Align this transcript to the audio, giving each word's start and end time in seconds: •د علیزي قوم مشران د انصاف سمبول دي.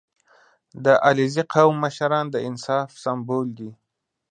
•د 0.85 0.85
علیزي 1.07 1.43
قوم 1.53 1.75
مشران 1.85 2.25
د 2.31 2.35
انصاف 2.47 2.89
سمبول 3.03 3.47
دي. 3.57 3.71